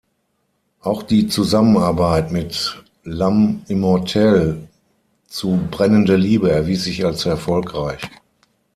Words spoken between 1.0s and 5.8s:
die Zusammenarbeit mit L’Âme Immortelle zu